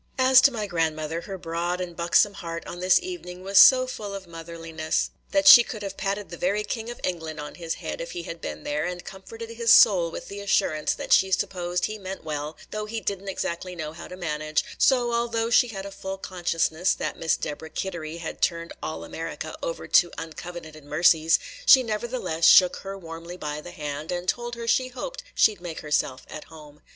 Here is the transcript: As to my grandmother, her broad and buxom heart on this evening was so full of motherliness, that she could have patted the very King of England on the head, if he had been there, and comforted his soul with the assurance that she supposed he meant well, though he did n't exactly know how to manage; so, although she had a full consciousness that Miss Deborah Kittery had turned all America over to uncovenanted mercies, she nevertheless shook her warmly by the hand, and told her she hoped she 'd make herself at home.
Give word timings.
As 0.17 0.41
to 0.41 0.51
my 0.51 0.65
grandmother, 0.65 1.21
her 1.21 1.37
broad 1.37 1.79
and 1.79 1.95
buxom 1.95 2.33
heart 2.33 2.65
on 2.65 2.79
this 2.79 2.99
evening 3.03 3.43
was 3.43 3.59
so 3.59 3.85
full 3.85 4.15
of 4.15 4.25
motherliness, 4.25 5.11
that 5.29 5.47
she 5.47 5.61
could 5.63 5.83
have 5.83 5.95
patted 5.95 6.31
the 6.31 6.37
very 6.37 6.63
King 6.63 6.89
of 6.89 6.99
England 7.03 7.39
on 7.39 7.53
the 7.53 7.69
head, 7.69 8.01
if 8.01 8.13
he 8.13 8.23
had 8.23 8.41
been 8.41 8.63
there, 8.63 8.83
and 8.83 9.05
comforted 9.05 9.51
his 9.51 9.71
soul 9.71 10.09
with 10.09 10.27
the 10.27 10.39
assurance 10.39 10.95
that 10.95 11.13
she 11.13 11.29
supposed 11.31 11.85
he 11.85 11.99
meant 11.99 12.23
well, 12.23 12.57
though 12.71 12.87
he 12.87 12.99
did 12.99 13.21
n't 13.21 13.29
exactly 13.29 13.75
know 13.75 13.93
how 13.93 14.07
to 14.07 14.17
manage; 14.17 14.63
so, 14.79 15.13
although 15.13 15.51
she 15.51 15.67
had 15.67 15.85
a 15.85 15.91
full 15.91 16.17
consciousness 16.17 16.95
that 16.95 17.19
Miss 17.19 17.37
Deborah 17.37 17.69
Kittery 17.69 18.17
had 18.17 18.41
turned 18.41 18.73
all 18.81 19.03
America 19.03 19.55
over 19.61 19.87
to 19.87 20.09
uncovenanted 20.17 20.83
mercies, 20.83 21.37
she 21.67 21.83
nevertheless 21.83 22.47
shook 22.47 22.77
her 22.77 22.97
warmly 22.97 23.37
by 23.37 23.61
the 23.61 23.69
hand, 23.69 24.11
and 24.11 24.27
told 24.27 24.55
her 24.55 24.67
she 24.67 24.87
hoped 24.87 25.21
she 25.35 25.53
'd 25.53 25.61
make 25.61 25.81
herself 25.81 26.25
at 26.27 26.45
home. 26.45 26.81